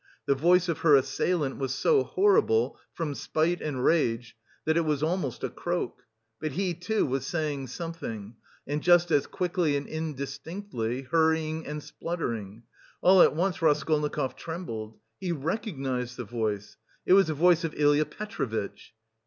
The 0.25 0.33
voice 0.33 0.67
of 0.67 0.79
her 0.79 0.95
assailant 0.95 1.57
was 1.59 1.75
so 1.75 2.03
horrible 2.03 2.79
from 2.91 3.13
spite 3.13 3.61
and 3.61 3.85
rage 3.85 4.35
that 4.65 4.75
it 4.75 4.81
was 4.83 5.03
almost 5.03 5.43
a 5.43 5.49
croak; 5.51 6.05
but 6.39 6.53
he, 6.53 6.73
too, 6.73 7.05
was 7.05 7.23
saying 7.27 7.67
something, 7.67 8.35
and 8.65 8.81
just 8.81 9.11
as 9.11 9.27
quickly 9.27 9.75
and 9.77 9.85
indistinctly, 9.85 11.03
hurrying 11.03 11.67
and 11.67 11.83
spluttering. 11.83 12.63
All 13.01 13.21
at 13.21 13.35
once 13.35 13.61
Raskolnikov 13.61 14.35
trembled; 14.35 14.97
he 15.19 15.31
recognised 15.31 16.17
the 16.17 16.23
voice 16.23 16.77
it 17.05 17.13
was 17.13 17.27
the 17.27 17.35
voice 17.35 17.63
of 17.63 17.75
Ilya 17.77 18.05
Petrovitch. 18.05 18.95